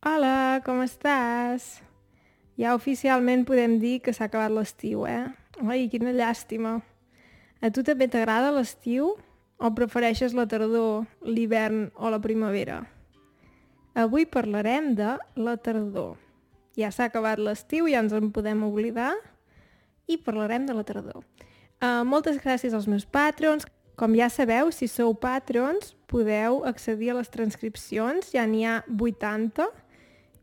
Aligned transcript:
Hola, 0.00 0.62
com 0.64 0.78
estàs? 0.80 1.82
Ja 2.56 2.70
oficialment 2.72 3.42
podem 3.44 3.74
dir 3.82 3.98
que 4.00 4.14
s'ha 4.16 4.30
acabat 4.30 4.48
l'estiu, 4.48 5.02
eh? 5.04 5.26
Ai, 5.60 5.90
quina 5.92 6.14
llàstima. 6.16 6.78
A 7.60 7.68
tu 7.68 7.84
també 7.84 8.06
t'agrada 8.08 8.48
l'estiu? 8.54 9.10
O 9.60 9.70
prefereixes 9.76 10.32
la 10.32 10.46
tardor, 10.48 11.04
l'hivern 11.20 11.90
o 12.00 12.08
la 12.08 12.20
primavera? 12.24 12.78
Avui 13.92 14.24
parlarem 14.24 14.94
de 14.96 15.18
la 15.36 15.58
tardor. 15.60 16.16
Ja 16.80 16.88
s'ha 16.88 17.10
acabat 17.10 17.36
l'estiu, 17.36 17.84
ja 17.92 18.00
ens 18.00 18.16
en 18.16 18.32
podem 18.32 18.64
oblidar 18.64 19.12
i 20.08 20.16
parlarem 20.16 20.64
de 20.64 20.78
la 20.78 20.86
tardor. 20.88 21.20
Uh, 21.76 22.08
moltes 22.08 22.40
gràcies 22.40 22.72
als 22.72 22.88
meus 22.88 23.04
patrons. 23.04 23.68
Com 24.00 24.16
ja 24.16 24.32
sabeu, 24.32 24.72
si 24.72 24.88
sou 24.88 25.12
patrons, 25.12 25.92
podeu 26.08 26.62
accedir 26.64 27.12
a 27.12 27.20
les 27.20 27.28
transcripcions, 27.28 28.32
ja 28.32 28.48
n'hi 28.48 28.64
ha 28.64 28.80
80, 28.88 29.68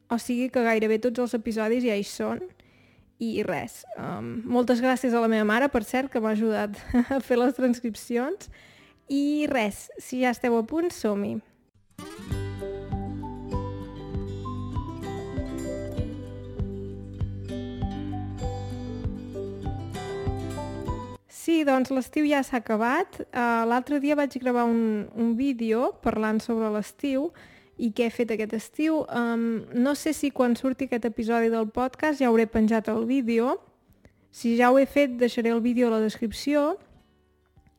o 0.10 0.18
sigui 0.22 0.48
que 0.54 0.64
gairebé 0.64 1.00
tots 1.04 1.20
els 1.24 1.36
episodis 1.38 1.84
ja 1.84 1.98
hi 1.98 2.06
són. 2.08 2.42
I 3.18 3.42
res, 3.42 3.82
um, 3.98 4.44
moltes 4.46 4.82
gràcies 4.84 5.16
a 5.18 5.22
la 5.24 5.30
meva 5.32 5.46
mare, 5.50 5.72
per 5.74 5.82
cert, 5.84 6.12
que 6.14 6.22
m'ha 6.22 6.36
ajudat 6.38 6.78
a 7.16 7.20
fer 7.24 7.40
les 7.42 7.56
transcripcions. 7.58 8.52
I 9.10 9.48
res, 9.50 9.88
si 9.98 10.22
ja 10.22 10.36
esteu 10.36 10.58
a 10.60 10.66
punt, 10.68 10.92
som-hi. 10.94 11.40
Sí, 21.48 21.62
doncs 21.64 21.90
l'estiu 21.96 22.28
ja 22.28 22.44
s'ha 22.44 22.60
acabat. 22.60 23.22
Uh, 23.32 23.64
L'altre 23.72 24.02
dia 24.04 24.18
vaig 24.20 24.36
gravar 24.44 24.68
un, 24.68 25.08
un 25.16 25.32
vídeo 25.40 25.94
parlant 26.04 26.42
sobre 26.44 26.70
l'estiu 26.76 27.32
i 27.78 27.92
què 27.94 28.08
he 28.08 28.14
fet 28.14 28.34
aquest 28.34 28.54
estiu. 28.58 29.04
Um, 29.14 29.66
no 29.78 29.94
sé 29.96 30.14
si 30.18 30.32
quan 30.34 30.58
surti 30.58 30.88
aquest 30.88 31.06
episodi 31.10 31.52
del 31.54 31.70
podcast 31.74 32.22
ja 32.22 32.32
hauré 32.32 32.48
penjat 32.50 32.90
el 32.94 33.06
vídeo. 33.06 33.58
Si 34.34 34.56
ja 34.58 34.72
ho 34.72 34.80
he 34.80 34.86
fet, 34.86 35.18
deixaré 35.18 35.54
el 35.54 35.62
vídeo 35.62 35.88
a 35.88 35.96
la 35.96 36.02
descripció. 36.04 36.78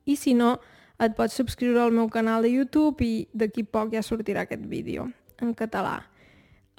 I 0.07 0.17
si 0.17 0.35
no, 0.35 0.57
et 0.99 1.15
pots 1.19 1.37
subscriure 1.39 1.83
al 1.83 1.95
meu 1.95 2.09
canal 2.11 2.43
de 2.43 2.51
YouTube 2.51 3.05
i 3.05 3.27
d'aquí 3.35 3.63
poc 3.67 3.93
ja 3.95 4.03
sortirà 4.03 4.47
aquest 4.47 4.65
vídeo 4.71 5.07
en 5.39 5.53
català, 5.55 6.01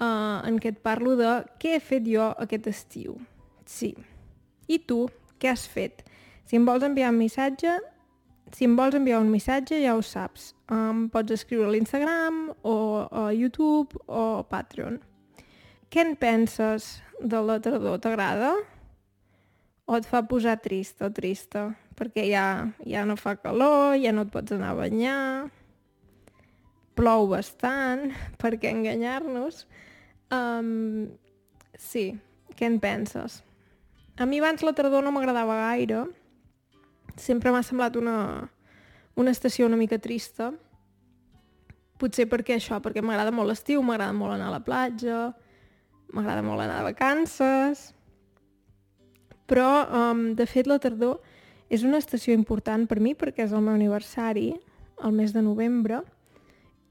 uh, 0.01 0.39
en 0.43 0.57
què 0.59 0.73
et 0.73 0.81
parlo 0.83 1.15
de 1.15 1.29
què 1.61 1.77
he 1.77 1.83
fet 1.83 2.07
jo 2.07 2.31
aquest 2.43 2.67
estiu. 2.71 3.15
Sí. 3.65 3.93
I 4.67 4.81
tu, 4.83 5.05
què 5.39 5.51
has 5.53 5.63
fet? 5.67 6.03
Si 6.49 6.57
em 6.59 6.65
vols 6.67 6.83
enviar 6.83 7.13
un 7.13 7.19
missatge, 7.21 7.77
si 8.55 8.67
em 8.67 8.75
vols 8.75 8.97
enviar 8.97 9.21
un 9.21 9.29
missatge 9.31 9.79
ja 9.79 9.95
ho 9.95 10.03
saps. 10.03 10.53
Em 10.69 11.07
pots 11.09 11.33
escriure 11.33 11.65
a 11.65 11.73
l'Instagram 11.73 12.51
o 12.61 12.75
a 13.09 13.29
YouTube 13.33 13.97
o 14.05 14.25
a 14.39 14.43
Patreon. 14.45 14.99
Què 15.89 16.03
en 16.05 16.13
penses 16.21 16.99
de 17.17 17.39
la 17.41 17.57
tardor? 17.63 17.97
T'agrada? 18.03 18.51
O 19.89 19.97
et 19.97 20.05
fa 20.05 20.21
posar 20.29 20.59
trist 20.61 21.01
o 21.01 21.09
trista? 21.09 21.71
Perquè 21.97 22.27
ja, 22.29 22.43
ja 22.85 23.01
no 23.09 23.15
fa 23.17 23.33
calor, 23.41 23.95
ja 23.97 24.13
no 24.13 24.27
et 24.27 24.33
pots 24.35 24.53
anar 24.53 24.75
a 24.75 24.77
banyar, 24.77 25.23
plou 26.93 27.25
bastant, 27.31 28.11
per 28.41 28.53
què 28.61 28.69
enganyar-nos? 28.69 29.65
Um, 30.29 31.09
sí, 31.73 32.11
què 32.53 32.69
en 32.69 32.77
penses? 32.83 33.41
A 34.21 34.29
mi 34.29 34.37
abans 34.43 34.61
la 34.61 34.75
tardor 34.77 35.01
no 35.01 35.15
m'agradava 35.15 35.57
gaire, 35.63 36.05
sempre 37.17 37.49
m'ha 37.55 37.65
semblat 37.65 37.97
una, 37.97 38.19
una 39.15 39.31
estació 39.31 39.67
una 39.67 39.79
mica 39.79 39.99
trista. 39.99 40.51
Potser 41.99 42.27
perquè 42.31 42.55
això, 42.55 42.79
perquè 42.83 43.03
m'agrada 43.03 43.33
molt 43.35 43.51
l'estiu, 43.51 43.81
m'agrada 43.83 44.15
molt 44.15 44.35
anar 44.35 44.49
a 44.49 44.55
la 44.55 44.63
platja, 44.63 45.29
m'agrada 46.13 46.43
molt 46.45 46.65
anar 46.65 46.81
de 46.81 46.91
vacances... 46.91 47.89
Però, 49.49 49.65
um, 49.97 50.19
de 50.37 50.45
fet, 50.45 50.67
la 50.69 50.75
tardor 50.77 51.23
és 51.73 51.81
una 51.81 51.97
estació 51.97 52.35
important 52.37 52.83
per 52.85 52.99
mi 53.01 53.15
perquè 53.17 53.47
és 53.47 53.55
el 53.57 53.63
meu 53.65 53.73
aniversari, 53.73 54.51
el 55.01 55.15
mes 55.17 55.33
de 55.33 55.41
novembre, 55.41 56.03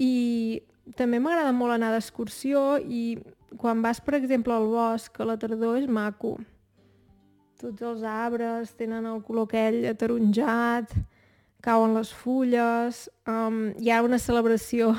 i 0.02 0.58
també 0.98 1.20
m'agrada 1.22 1.54
molt 1.54 1.76
anar 1.76 1.92
d'excursió 1.94 2.80
i 2.82 3.14
quan 3.62 3.78
vas, 3.86 4.02
per 4.02 4.18
exemple, 4.18 4.58
al 4.58 4.66
bosc 4.74 5.22
a 5.22 5.28
la 5.30 5.38
tardor 5.38 5.78
és 5.78 5.86
maco 5.86 6.34
tots 7.58 7.82
els 7.82 8.02
arbres 8.06 8.74
tenen 8.78 9.06
el 9.10 9.22
color 9.26 9.48
aquell 9.48 9.82
ataronjat, 9.90 10.92
cauen 11.62 11.94
les 11.96 12.10
fulles, 12.14 13.04
um, 13.26 13.72
hi 13.82 13.90
ha 13.90 14.02
una 14.06 14.18
celebració 14.22 14.92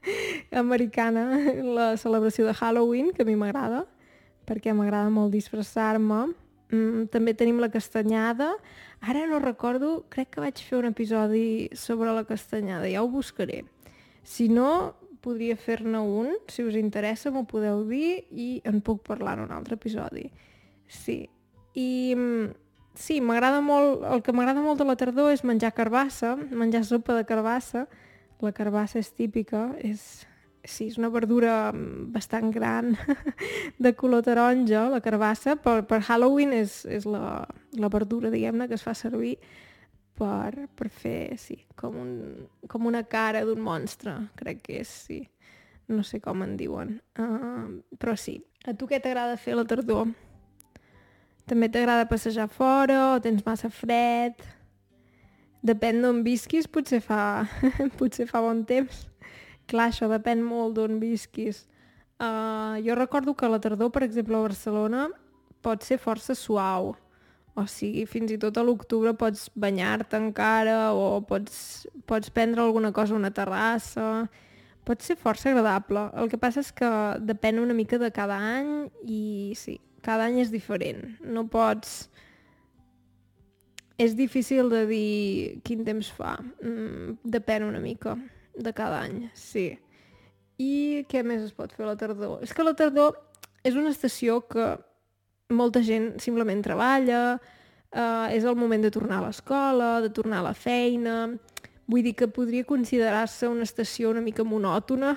americana, 0.64 1.26
la 1.62 1.88
celebració 2.00 2.46
de 2.48 2.54
Halloween, 2.54 3.12
que 3.12 3.22
a 3.22 3.28
mi 3.28 3.36
m'agrada, 3.36 3.84
perquè 4.48 4.72
m'agrada 4.72 5.10
molt 5.12 5.34
disfressar-me. 5.36 6.26
Mm, 6.68 7.08
també 7.12 7.32
tenim 7.36 7.60
la 7.60 7.70
castanyada. 7.72 8.54
Ara 9.00 9.26
no 9.28 9.40
recordo, 9.40 10.04
crec 10.12 10.34
que 10.34 10.44
vaig 10.44 10.62
fer 10.64 10.78
un 10.80 10.88
episodi 10.90 11.68
sobre 11.76 12.12
la 12.16 12.24
castanyada, 12.28 12.88
ja 12.88 13.04
ho 13.04 13.12
buscaré. 13.12 13.62
Si 14.24 14.48
no, 14.52 14.96
podria 15.24 15.56
fer-ne 15.56 16.00
un, 16.00 16.32
si 16.48 16.64
us 16.64 16.76
interessa 16.78 17.32
m'ho 17.34 17.44
podeu 17.48 17.82
dir 17.88 18.24
i 18.30 18.48
en 18.68 18.80
puc 18.84 19.02
parlar 19.06 19.36
en 19.38 19.48
un 19.48 19.54
altre 19.56 19.76
episodi. 19.76 20.28
Sí, 20.88 21.26
i 21.76 22.14
mm, 22.16 22.67
sí, 22.98 23.20
m'agrada 23.22 23.60
molt, 23.64 24.02
el 24.10 24.22
que 24.26 24.34
m'agrada 24.34 24.62
molt 24.64 24.80
de 24.80 24.86
la 24.88 24.96
tardor 24.98 25.30
és 25.32 25.44
menjar 25.46 25.72
carbassa, 25.76 26.34
menjar 26.36 26.84
sopa 26.86 27.16
de 27.16 27.26
carbassa. 27.28 27.86
La 28.42 28.52
carbassa 28.54 29.00
és 29.00 29.10
típica, 29.14 29.72
és, 29.82 30.02
sí, 30.62 30.88
és 30.90 30.98
una 31.00 31.10
verdura 31.10 31.70
mm, 31.72 32.10
bastant 32.14 32.52
gran 32.54 32.92
de 33.84 33.94
color 33.98 34.22
taronja, 34.26 34.88
la 34.92 35.00
carbassa. 35.04 35.56
Per, 35.62 35.80
per 35.90 36.02
Halloween 36.02 36.54
és, 36.58 36.82
és 36.86 37.06
la, 37.08 37.46
la 37.78 37.90
verdura, 37.92 38.30
diguem-ne, 38.34 38.68
que 38.70 38.78
es 38.78 38.86
fa 38.86 38.94
servir 38.98 39.36
per, 40.18 40.68
per 40.74 40.90
fer, 40.90 41.38
sí, 41.38 41.60
com, 41.78 41.98
un, 42.02 42.14
com 42.70 42.86
una 42.90 43.04
cara 43.06 43.44
d'un 43.46 43.62
monstre, 43.62 44.16
crec 44.38 44.64
que 44.66 44.80
és, 44.82 44.94
sí. 45.08 45.24
No 45.88 46.02
sé 46.04 46.18
com 46.20 46.42
en 46.44 46.58
diuen. 46.58 46.98
Uh, 47.16 47.78
però 47.96 48.12
sí. 48.20 48.34
A 48.68 48.74
tu 48.76 48.84
què 48.90 48.98
t'agrada 49.00 49.38
fer 49.40 49.54
la 49.56 49.64
tardor? 49.64 50.10
També 51.48 51.70
t'agrada 51.72 52.04
passejar 52.10 52.44
fora 52.52 53.14
o 53.14 53.20
tens 53.24 53.40
massa 53.46 53.70
fred? 53.72 54.36
Depèn 55.64 56.02
d'on 56.04 56.20
visquis, 56.26 56.68
potser 56.68 57.00
fa, 57.00 57.48
potser 57.98 58.26
fa 58.28 58.42
bon 58.44 58.60
temps. 58.68 59.06
Clar, 59.68 59.88
això 59.88 60.10
depèn 60.12 60.42
molt 60.44 60.76
d'on 60.76 60.98
visquis. 61.00 61.64
Uh, 62.20 62.76
jo 62.84 62.98
recordo 62.98 63.32
que 63.32 63.48
la 63.48 63.60
tardor, 63.64 63.90
per 63.94 64.04
exemple, 64.04 64.36
a 64.36 64.44
Barcelona 64.44 65.06
pot 65.64 65.88
ser 65.88 65.96
força 66.02 66.36
suau. 66.36 66.92
O 67.58 67.64
sigui, 67.66 68.04
fins 68.06 68.30
i 68.30 68.38
tot 68.38 68.60
a 68.60 68.62
l'octubre 68.62 69.14
pots 69.18 69.48
banyar-te 69.56 70.20
encara 70.20 70.92
o 70.94 71.18
pots, 71.26 71.88
pots 72.06 72.30
prendre 72.30 72.62
alguna 72.62 72.92
cosa 72.92 73.16
a 73.16 73.22
una 73.22 73.32
terrassa. 73.34 74.28
Pot 74.84 75.00
ser 75.02 75.16
força 75.16 75.48
agradable. 75.48 76.10
El 76.12 76.28
que 76.28 76.38
passa 76.38 76.60
és 76.60 76.70
que 76.76 76.92
depèn 77.24 77.58
una 77.64 77.74
mica 77.74 77.98
de 77.98 78.12
cada 78.14 78.36
any 78.36 78.90
i 79.02 79.54
sí, 79.58 79.80
cada 80.08 80.28
any 80.28 80.40
és 80.44 80.54
diferent. 80.54 81.04
No 81.20 81.46
pots... 81.52 82.08
És 83.98 84.12
difícil 84.14 84.68
de 84.70 84.84
dir 84.86 85.60
quin 85.66 85.80
temps 85.82 86.06
fa. 86.14 86.36
Mm, 86.62 87.16
depèn 87.34 87.64
una 87.66 87.80
mica 87.82 88.12
de 88.54 88.70
cada 88.70 89.00
any, 89.02 89.24
sí. 89.34 89.72
I 90.62 91.02
què 91.10 91.24
més 91.26 91.42
es 91.42 91.54
pot 91.54 91.74
fer 91.74 91.82
a 91.82 91.88
la 91.88 91.96
tardor? 91.98 92.38
És 92.46 92.54
que 92.54 92.62
la 92.62 92.76
tardor 92.78 93.16
és 93.66 93.74
una 93.74 93.90
estació 93.90 94.38
que 94.46 94.68
molta 95.50 95.82
gent 95.82 96.12
simplement 96.22 96.62
treballa, 96.62 97.40
eh, 97.90 98.36
és 98.36 98.46
el 98.46 98.54
moment 98.58 98.86
de 98.86 98.92
tornar 98.94 99.18
a 99.18 99.26
l'escola, 99.26 99.90
de 100.04 100.12
tornar 100.14 100.44
a 100.44 100.48
la 100.50 100.54
feina, 100.54 101.18
Vull 101.88 102.04
dir 102.04 102.14
que 102.18 102.28
podria 102.28 102.66
considerar-se 102.68 103.48
una 103.48 103.64
estació 103.64 104.10
una 104.12 104.20
mica 104.20 104.44
monòtona 104.44 105.14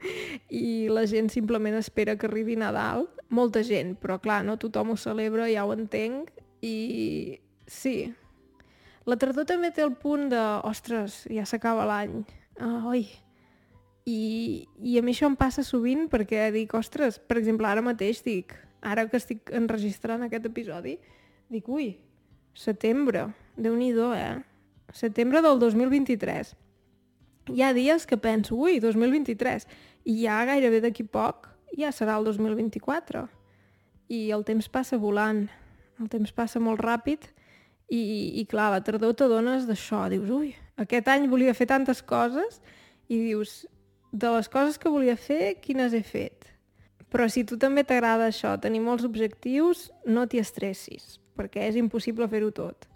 i 0.62 0.88
la 0.92 1.06
gent 1.08 1.32
simplement 1.32 1.78
espera 1.78 2.18
que 2.20 2.28
arribi 2.28 2.58
Nadal. 2.60 3.06
Molta 3.32 3.62
gent, 3.64 3.94
però 3.96 4.18
clar, 4.20 4.42
no 4.44 4.58
tothom 4.60 4.92
ho 4.92 4.98
celebra, 5.00 5.48
ja 5.48 5.64
ho 5.64 5.72
entenc. 5.72 6.28
I 6.62 7.40
sí, 7.64 8.12
la 9.08 9.16
tardor 9.18 9.48
també 9.48 9.72
té 9.74 9.82
el 9.82 9.96
punt 9.98 10.28
de, 10.30 10.40
ostres, 10.68 11.22
ja 11.32 11.46
s'acaba 11.48 11.88
l'any. 11.88 12.20
Ah, 12.60 12.84
oi. 12.92 13.06
I, 14.06 14.20
I 14.82 14.98
a 14.98 15.02
mi 15.02 15.14
això 15.14 15.28
em 15.30 15.38
passa 15.38 15.64
sovint 15.66 16.08
perquè 16.10 16.50
dic, 16.54 16.74
ostres, 16.78 17.18
per 17.18 17.38
exemple, 17.40 17.66
ara 17.70 17.82
mateix 17.82 18.22
dic, 18.26 18.54
ara 18.82 19.06
que 19.08 19.18
estic 19.18 19.50
enregistrant 19.54 20.26
aquest 20.26 20.46
episodi, 20.50 20.96
dic, 21.50 21.68
ui, 21.70 21.92
setembre, 22.54 23.28
déu 23.56 23.74
nhi 23.78 23.92
eh? 24.18 24.51
Setembre 24.92 25.42
del 25.42 25.58
2023. 25.58 26.54
Hi 27.52 27.62
ha 27.62 27.72
dies 27.74 28.06
que 28.06 28.16
penso, 28.16 28.56
ui, 28.56 28.78
2023, 28.80 29.66
i 30.06 30.18
ja 30.22 30.42
gairebé 30.46 30.82
d'aquí 30.84 31.04
poc 31.04 31.48
ja 31.78 31.90
serà 31.92 32.18
el 32.20 32.28
2024. 32.28 33.26
I 34.12 34.30
el 34.36 34.44
temps 34.44 34.68
passa 34.68 34.98
volant, 35.00 35.46
el 36.00 36.10
temps 36.12 36.32
passa 36.36 36.60
molt 36.60 36.82
ràpid 36.84 37.28
i, 37.88 38.02
i 38.40 38.44
clar, 38.48 38.70
la 38.72 38.82
tardor 38.84 39.16
t'adones 39.16 39.66
d'això, 39.68 40.04
dius, 40.12 40.30
ui, 40.30 40.52
aquest 40.80 41.08
any 41.12 41.28
volia 41.30 41.54
fer 41.56 41.68
tantes 41.70 42.02
coses 42.04 42.60
i 43.08 43.18
dius, 43.18 43.62
de 44.12 44.28
les 44.34 44.48
coses 44.52 44.78
que 44.78 44.92
volia 44.92 45.16
fer, 45.16 45.56
quines 45.64 45.94
he 45.96 46.02
fet? 46.04 46.50
Però 47.12 47.28
si 47.28 47.44
tu 47.48 47.58
també 47.60 47.84
t'agrada 47.84 48.28
això, 48.28 48.54
tenir 48.60 48.80
molts 48.84 49.04
objectius, 49.08 49.90
no 50.08 50.24
t'hi 50.28 50.40
estressis, 50.40 51.18
perquè 51.36 51.66
és 51.68 51.76
impossible 51.80 52.28
fer-ho 52.28 52.52
tot. 52.56 52.88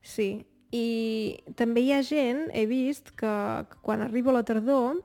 Sí. 0.00 0.44
I 0.74 1.38
també 1.56 1.82
hi 1.84 1.94
ha 1.96 2.02
gent, 2.04 2.48
he 2.52 2.66
vist, 2.68 3.14
que, 3.16 3.30
que 3.70 3.80
quan 3.84 4.04
arriba 4.04 4.34
la 4.34 4.44
tardor 4.44 5.00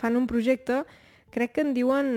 fan 0.00 0.16
un 0.18 0.26
projecte, 0.26 0.82
crec 1.34 1.54
que 1.54 1.64
en 1.66 1.74
diuen 1.76 2.10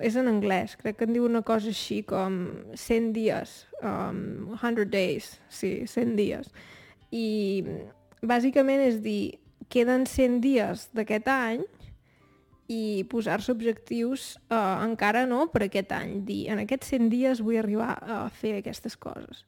és 0.00 0.16
en 0.16 0.30
anglès, 0.30 0.76
crec 0.80 0.98
que 0.98 1.06
en 1.08 1.14
diu 1.14 1.26
una 1.26 1.42
cosa 1.46 1.70
així 1.72 2.00
com 2.08 2.38
100 2.72 3.10
dies, 3.16 3.52
um, 3.84 4.54
100 4.56 4.86
days, 4.92 5.34
sí, 5.52 5.84
100 5.86 6.16
dies. 6.16 6.48
I 7.12 7.64
bàsicament 8.24 8.80
és 8.86 9.00
dir, 9.04 9.40
queden 9.70 10.06
100 10.08 10.40
dies 10.44 10.88
d'aquest 10.96 11.28
any 11.30 11.66
i 12.70 13.04
posar-se 13.10 13.52
objectius 13.52 14.36
uh, 14.48 14.80
encara 14.86 15.26
no 15.28 15.48
per 15.52 15.66
aquest 15.66 15.92
any, 15.94 16.20
dir, 16.26 16.44
en 16.52 16.62
aquests 16.62 16.94
100 16.94 17.10
dies 17.12 17.42
vull 17.44 17.60
arribar 17.60 17.96
a 18.00 18.22
fer 18.32 18.56
aquestes 18.58 18.96
coses. 18.96 19.44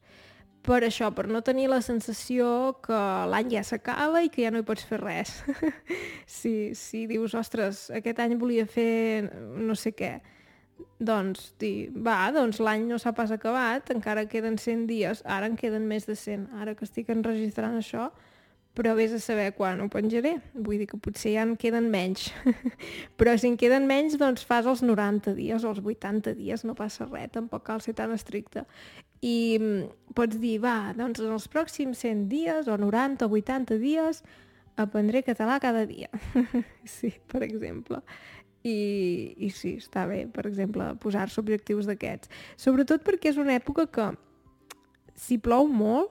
Per 0.62 0.79
això, 0.87 1.09
per 1.11 1.26
no 1.26 1.41
tenir 1.43 1.67
la 1.70 1.81
sensació 1.82 2.76
que 2.85 2.99
l'any 3.32 3.50
ja 3.56 3.64
s'acaba 3.67 4.20
i 4.23 4.31
que 4.31 4.44
ja 4.44 4.53
no 4.55 4.61
hi 4.62 4.67
pots 4.67 4.85
fer 4.87 5.00
res. 5.03 5.41
si, 6.38 6.73
si 6.79 7.06
dius, 7.11 7.35
ostres, 7.35 7.88
aquest 7.91 8.23
any 8.23 8.37
volia 8.38 8.69
fer 8.70 9.26
no 9.59 9.75
sé 9.75 9.91
què, 9.99 10.12
doncs 11.03 11.53
dir, 11.59 11.91
va, 12.06 12.31
doncs 12.35 12.61
l'any 12.62 12.87
no 12.87 12.99
s'ha 13.03 13.14
pas 13.17 13.32
acabat, 13.35 13.91
encara 13.94 14.29
queden 14.31 14.59
100 14.59 14.87
dies, 14.87 15.23
ara 15.26 15.50
en 15.50 15.59
queden 15.59 15.88
més 15.91 16.06
de 16.06 16.14
100, 16.19 16.53
ara 16.62 16.76
que 16.79 16.87
estic 16.87 17.11
enregistrant 17.11 17.75
això, 17.79 18.11
però 18.73 18.94
vés 18.97 19.12
a 19.12 19.20
saber 19.20 19.50
quan 19.56 19.82
ho 19.85 19.88
penjaré. 19.93 20.38
Vull 20.55 20.81
dir 20.81 20.88
que 20.88 21.00
potser 21.00 21.35
ja 21.35 21.44
en 21.44 21.56
queden 21.61 21.91
menys. 21.93 22.31
però 23.20 23.35
si 23.37 23.50
en 23.50 23.59
queden 23.61 23.88
menys, 23.91 24.17
doncs 24.20 24.47
fas 24.49 24.69
els 24.70 24.85
90 24.87 25.35
dies 25.37 25.64
o 25.64 25.75
els 25.75 25.82
80 25.82 26.37
dies, 26.38 26.64
no 26.64 26.76
passa 26.79 27.09
res, 27.11 27.35
tampoc 27.35 27.67
cal 27.67 27.82
ser 27.85 27.97
tan 27.99 28.14
estricte. 28.17 28.64
I 29.22 29.58
mm, 29.60 30.12
pots 30.19 30.38
dir, 30.42 30.56
va, 30.62 30.92
doncs 30.98 31.22
en 31.22 31.32
els 31.34 31.46
pròxims 31.50 32.02
100 32.02 32.26
dies 32.30 32.69
o 32.69 32.78
90 32.78 33.28
o 33.28 33.36
80 33.38 33.78
dies 33.82 34.22
aprendré 34.76 35.22
català 35.22 35.60
cada 35.62 35.86
dia. 35.86 36.10
sí, 36.96 37.12
per 37.30 37.44
exemple. 37.46 38.02
I, 38.62 39.34
i 39.42 39.50
sí, 39.50 39.76
està 39.82 40.04
bé, 40.06 40.24
per 40.30 40.46
exemple, 40.46 40.86
posar-se 41.02 41.40
objectius 41.42 41.88
d'aquests. 41.90 42.30
Sobretot 42.58 43.02
perquè 43.06 43.32
és 43.32 43.40
una 43.42 43.56
època 43.58 43.88
que 43.90 44.10
si 45.19 45.38
plou 45.42 45.66
molt, 45.70 46.10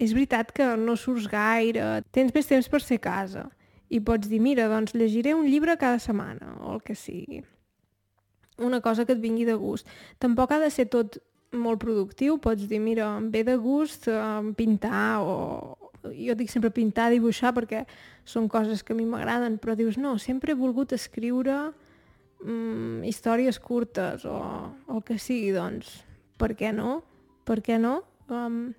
és 0.00 0.12
veritat 0.16 0.52
que 0.56 0.66
no 0.80 0.96
surts 0.96 1.28
gaire, 1.28 2.00
tens 2.12 2.32
més 2.32 2.48
temps 2.48 2.68
per 2.72 2.80
ser 2.80 3.00
a 3.00 3.04
casa 3.04 3.48
i 3.90 3.98
pots 4.00 4.30
dir, 4.30 4.38
mira, 4.40 4.68
doncs 4.70 4.94
llegiré 4.94 5.34
un 5.34 5.48
llibre 5.50 5.74
cada 5.76 5.98
setmana 5.98 6.54
o 6.62 6.76
el 6.76 6.84
que 6.86 6.94
sigui. 6.94 7.42
Una 8.60 8.80
cosa 8.84 9.04
que 9.04 9.16
et 9.16 9.20
vingui 9.20 9.44
de 9.48 9.56
gust. 9.58 9.88
Tampoc 10.22 10.52
ha 10.54 10.60
de 10.62 10.70
ser 10.70 10.86
tot 10.92 11.18
molt 11.52 11.80
productiu, 11.82 12.38
pots 12.38 12.66
dir, 12.70 12.78
mira, 12.82 13.08
em 13.18 13.30
ve 13.30 13.42
de 13.46 13.56
gust 13.58 14.06
eh, 14.08 14.16
pintar 14.56 15.20
o, 15.24 15.76
jo 16.04 16.34
dic 16.38 16.50
sempre 16.50 16.70
pintar, 16.74 17.10
dibuixar, 17.12 17.52
perquè 17.56 17.84
són 18.24 18.48
coses 18.48 18.84
que 18.84 18.94
a 18.94 18.98
mi 18.98 19.06
m'agraden, 19.08 19.58
però 19.60 19.74
dius, 19.76 19.98
no, 19.98 20.16
sempre 20.18 20.52
he 20.52 20.58
volgut 20.58 20.94
escriure 20.96 21.56
mm, 22.44 23.02
històries 23.08 23.58
curtes 23.58 24.24
o, 24.24 24.36
o 24.86 24.98
el 24.98 25.02
que 25.06 25.18
sigui, 25.18 25.52
doncs, 25.56 26.00
per 26.40 26.54
què 26.56 26.72
no? 26.76 27.00
Per 27.48 27.60
què 27.64 27.80
no? 27.80 28.00
Um, 28.30 28.70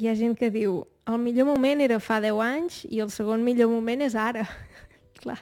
hi 0.00 0.08
ha 0.08 0.16
gent 0.16 0.36
que 0.38 0.50
diu, 0.50 0.80
el 1.10 1.20
millor 1.20 1.50
moment 1.50 1.82
era 1.84 2.00
fa 2.00 2.20
10 2.22 2.40
anys 2.44 2.82
i 2.88 3.02
el 3.04 3.10
segon 3.12 3.44
millor 3.44 3.70
moment 3.72 4.02
és 4.06 4.16
ara. 4.16 4.46
Clar, 5.20 5.38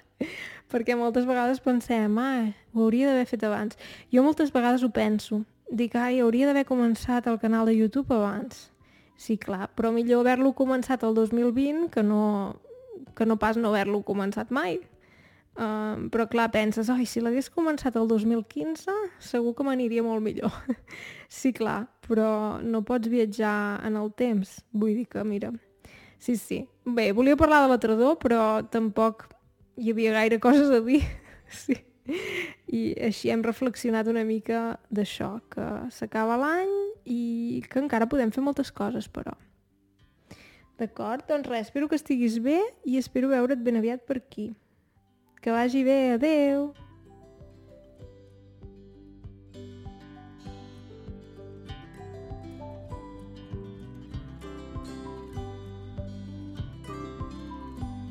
perquè 0.73 0.97
moltes 0.99 1.29
vegades 1.29 1.63
pensem, 1.63 2.19
ah, 2.19 2.49
ho 2.75 2.83
hauria 2.83 3.13
d'haver 3.13 3.29
fet 3.31 3.47
abans. 3.47 3.79
Jo 4.13 4.25
moltes 4.27 4.51
vegades 4.55 4.83
ho 4.83 4.91
penso. 4.91 5.45
Dic, 5.69 5.95
ai, 6.01 6.21
hauria 6.25 6.49
d'haver 6.49 6.65
començat 6.65 7.27
el 7.29 7.39
canal 7.39 7.69
de 7.69 7.77
YouTube 7.77 8.15
abans 8.15 8.69
Sí, 9.19 9.35
clar, 9.37 9.67
però 9.75 9.91
millor 9.91 10.23
haver-lo 10.23 10.53
començat 10.55 11.03
el 11.03 11.17
2020 11.17 11.89
que 11.91 12.05
no, 12.07 12.55
que 13.19 13.27
no 13.27 13.35
pas 13.37 13.57
no 13.59 13.73
haver-lo 13.73 14.05
començat 14.07 14.53
mai. 14.55 14.79
Uh, 15.59 16.07
però 16.15 16.29
clar, 16.31 16.53
penses, 16.55 16.87
oi, 16.95 17.03
si 17.03 17.19
l'hagués 17.19 17.49
començat 17.51 17.97
el 17.99 18.07
2015, 18.07 18.95
segur 19.19 19.57
que 19.59 19.67
m'aniria 19.67 20.05
molt 20.07 20.23
millor. 20.23 20.55
sí, 21.41 21.51
clar, 21.51 21.89
però 22.07 22.63
no 22.63 22.85
pots 22.87 23.11
viatjar 23.11 23.83
en 23.89 23.99
el 23.99 24.13
temps. 24.15 24.61
Vull 24.71 24.95
dir 25.01 25.09
que, 25.11 25.27
mira, 25.27 25.51
sí, 26.23 26.37
sí. 26.39 26.61
Bé, 26.87 27.11
volia 27.11 27.35
parlar 27.37 27.65
de 27.65 27.73
la 27.75 27.81
tardor, 27.83 28.21
però 28.23 28.63
tampoc 28.71 29.27
hi 29.75 29.91
havia 29.91 30.15
gaire 30.15 30.39
coses 30.47 30.71
a 30.71 30.79
dir. 30.87 31.03
sí. 31.51 31.83
I 32.69 32.93
així 33.09 33.31
hem 33.33 33.43
reflexionat 33.45 34.09
una 34.11 34.25
mica 34.29 34.79
d'això, 34.93 35.39
que 35.53 35.67
s'acaba 35.95 36.37
l'any 36.41 36.75
i 37.09 37.63
que 37.65 37.81
encara 37.81 38.09
podem 38.11 38.33
fer 38.35 38.45
moltes 38.45 38.73
coses, 38.73 39.09
però. 39.09 39.33
D'acord? 40.79 41.25
Doncs 41.31 41.49
res, 41.49 41.71
espero 41.71 41.89
que 41.89 41.99
estiguis 41.99 42.39
bé 42.45 42.61
i 42.87 42.99
espero 43.01 43.33
veure't 43.33 43.65
ben 43.65 43.81
aviat 43.81 44.05
per 44.07 44.21
aquí. 44.21 44.53
Que 45.43 45.55
vagi 45.55 45.83
bé, 45.87 45.99
adeu! 46.19 46.69